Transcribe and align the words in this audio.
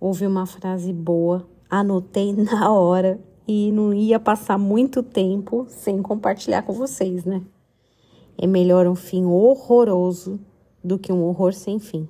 ouvi 0.00 0.26
uma 0.26 0.46
frase 0.46 0.92
boa, 0.92 1.46
anotei 1.68 2.32
na 2.36 2.70
hora 2.70 3.20
e 3.46 3.72
não 3.72 3.92
ia 3.94 4.20
passar 4.20 4.58
muito 4.58 5.02
tempo 5.02 5.66
sem 5.68 6.02
compartilhar 6.02 6.62
com 6.62 6.72
vocês, 6.72 7.24
né? 7.24 7.42
É 8.36 8.46
melhor 8.46 8.86
um 8.86 8.94
fim 8.94 9.24
horroroso 9.24 10.38
do 10.84 10.98
que 10.98 11.12
um 11.12 11.24
horror 11.24 11.52
sem 11.52 11.78
fim. 11.78 12.08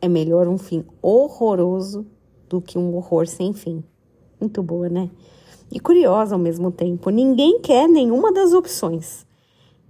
É 0.00 0.08
melhor 0.08 0.48
um 0.48 0.58
fim 0.58 0.84
horroroso 1.00 2.04
do 2.48 2.60
que 2.60 2.76
um 2.76 2.94
horror 2.94 3.26
sem 3.26 3.52
fim. 3.52 3.82
Muito 4.38 4.62
boa, 4.62 4.88
né? 4.88 5.08
E 5.70 5.80
curiosa 5.80 6.34
ao 6.34 6.38
mesmo 6.38 6.70
tempo. 6.70 7.08
Ninguém 7.08 7.60
quer 7.60 7.88
nenhuma 7.88 8.32
das 8.32 8.52
opções. 8.52 9.24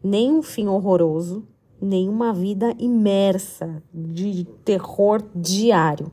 Nem 0.05 0.33
um 0.33 0.43
fim 0.43 0.69
horroroso, 0.69 1.45
nem 1.81 2.09
uma 2.09 2.33
vida 2.33 2.73
imersa 2.79 3.83
de 3.93 4.45
terror 4.65 5.25
diário. 5.35 6.13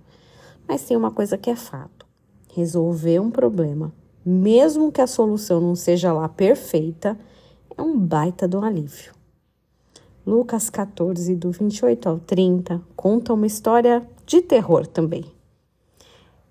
Mas 0.69 0.83
tem 0.83 0.95
uma 0.95 1.09
coisa 1.09 1.35
que 1.35 1.49
é 1.49 1.55
fato: 1.55 2.05
resolver 2.53 3.19
um 3.19 3.31
problema, 3.31 3.91
mesmo 4.23 4.91
que 4.91 5.01
a 5.01 5.07
solução 5.07 5.59
não 5.59 5.75
seja 5.75 6.13
lá 6.13 6.29
perfeita, 6.29 7.17
é 7.75 7.81
um 7.81 7.97
baita 7.97 8.47
do 8.47 8.63
alívio. 8.63 9.11
Lucas 10.23 10.69
14, 10.69 11.35
do 11.35 11.49
28 11.49 12.07
ao 12.07 12.19
30, 12.19 12.83
conta 12.95 13.33
uma 13.33 13.47
história 13.47 14.07
de 14.27 14.43
terror 14.43 14.85
também. 14.85 15.25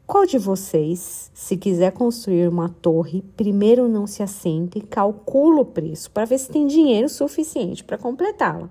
Qual 0.04 0.26
de 0.26 0.36
vocês, 0.36 1.30
se 1.32 1.56
quiser 1.56 1.92
construir 1.92 2.48
uma 2.48 2.68
torre, 2.68 3.22
primeiro 3.36 3.86
não 3.86 4.04
se 4.04 4.20
assenta 4.20 4.78
e 4.78 4.80
calcula 4.80 5.60
o 5.60 5.66
preço 5.66 6.10
para 6.10 6.24
ver 6.24 6.38
se 6.38 6.50
tem 6.50 6.66
dinheiro 6.66 7.08
suficiente 7.08 7.84
para 7.84 7.96
completá-la? 7.96 8.68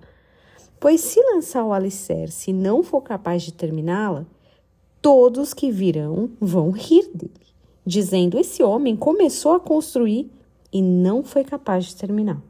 Pois 0.78 1.00
se 1.00 1.22
lançar 1.22 1.64
o 1.64 1.72
alicerce 1.72 2.50
e 2.50 2.54
não 2.54 2.84
for 2.84 3.02
capaz 3.02 3.44
de 3.44 3.54
terminá-la, 3.54 4.26
todos 5.02 5.54
que 5.54 5.72
virão 5.72 6.30
vão 6.40 6.72
rir 6.72 7.10
dele, 7.14 7.32
dizendo: 7.86 8.40
Esse 8.40 8.64
homem 8.64 8.95
começou 8.95 9.53
a 9.53 9.59
construir 9.59 10.30
e 10.72 10.81
não 10.81 11.23
foi 11.23 11.44
capaz 11.44 11.86
de 11.86 11.95
terminar. 11.95 12.42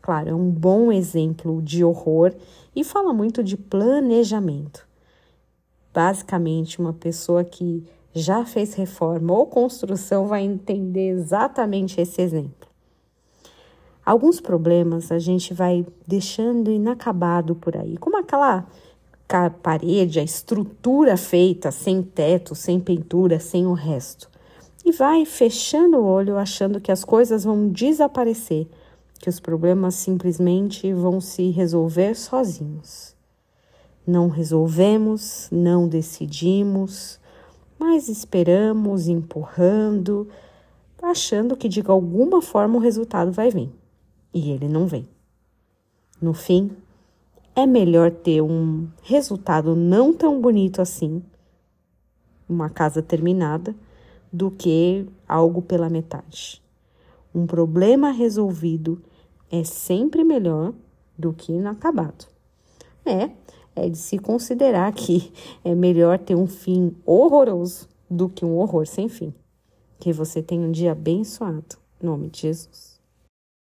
Claro, 0.00 0.30
é 0.30 0.34
um 0.34 0.50
bom 0.50 0.90
exemplo 0.90 1.60
de 1.60 1.84
horror 1.84 2.32
e 2.74 2.82
fala 2.82 3.12
muito 3.12 3.44
de 3.44 3.56
planejamento. 3.56 4.88
Basicamente, 5.92 6.80
uma 6.80 6.92
pessoa 6.92 7.44
que 7.44 7.84
já 8.12 8.44
fez 8.44 8.74
reforma 8.74 9.32
ou 9.32 9.46
construção 9.46 10.26
vai 10.26 10.42
entender 10.42 11.10
exatamente 11.10 12.00
esse 12.00 12.20
exemplo. 12.22 12.68
Alguns 14.04 14.40
problemas 14.40 15.12
a 15.12 15.18
gente 15.18 15.52
vai 15.52 15.86
deixando 16.06 16.70
inacabado 16.70 17.54
por 17.54 17.76
aí, 17.76 17.96
como 17.98 18.18
aquela 18.18 18.66
parede, 19.62 20.18
a 20.18 20.24
estrutura 20.24 21.16
feita 21.16 21.70
sem 21.70 22.02
teto, 22.02 22.54
sem 22.54 22.80
pintura, 22.80 23.38
sem 23.38 23.66
o 23.66 23.72
resto. 23.72 24.28
E 24.84 24.90
vai 24.90 25.24
fechando 25.24 25.98
o 25.98 26.04
olho 26.04 26.36
achando 26.36 26.80
que 26.80 26.90
as 26.90 27.04
coisas 27.04 27.44
vão 27.44 27.68
desaparecer, 27.68 28.66
que 29.20 29.28
os 29.28 29.38
problemas 29.38 29.94
simplesmente 29.94 30.92
vão 30.92 31.20
se 31.20 31.50
resolver 31.50 32.16
sozinhos. 32.16 33.14
Não 34.06 34.28
resolvemos, 34.28 35.48
não 35.52 35.86
decidimos, 35.86 37.20
mas 37.78 38.08
esperamos 38.08 39.06
empurrando, 39.06 40.28
achando 41.00 41.56
que 41.56 41.68
de 41.68 41.82
alguma 41.86 42.42
forma 42.42 42.76
o 42.76 42.80
resultado 42.80 43.30
vai 43.30 43.50
vir. 43.50 43.70
E 44.34 44.50
ele 44.50 44.68
não 44.68 44.86
vem. 44.86 45.06
No 46.20 46.34
fim, 46.34 46.70
é 47.54 47.66
melhor 47.66 48.10
ter 48.10 48.40
um 48.42 48.88
resultado 49.02 49.74
não 49.74 50.12
tão 50.12 50.40
bonito 50.40 50.80
assim, 50.80 51.22
uma 52.48 52.68
casa 52.68 53.02
terminada, 53.02 53.74
do 54.32 54.50
que 54.50 55.06
algo 55.26 55.60
pela 55.60 55.88
metade. 55.88 56.62
Um 57.34 57.46
problema 57.46 58.10
resolvido 58.10 59.02
é 59.50 59.64
sempre 59.64 60.22
melhor 60.22 60.72
do 61.18 61.32
que 61.32 61.52
inacabado. 61.52 62.26
É, 63.04 63.30
é 63.74 63.88
de 63.88 63.98
se 63.98 64.18
considerar 64.18 64.92
que 64.92 65.32
é 65.64 65.74
melhor 65.74 66.18
ter 66.18 66.34
um 66.34 66.46
fim 66.46 66.94
horroroso 67.04 67.88
do 68.08 68.28
que 68.28 68.44
um 68.44 68.56
horror 68.56 68.86
sem 68.86 69.08
fim. 69.08 69.34
Que 69.98 70.12
você 70.12 70.42
tenha 70.42 70.66
um 70.66 70.72
dia 70.72 70.92
abençoado. 70.92 71.76
Em 72.02 72.06
nome 72.06 72.30
de 72.30 72.42
Jesus. 72.42 72.89